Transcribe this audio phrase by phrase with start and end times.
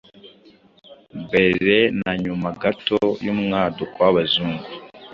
[1.23, 4.65] mbere na nyuma gato y’umwaduko w’abazungu.